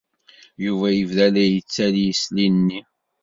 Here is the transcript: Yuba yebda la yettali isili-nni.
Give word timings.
Yuba 0.65 0.87
yebda 0.97 1.27
la 1.33 1.45
yettali 1.47 2.03
isili-nni. 2.11 2.81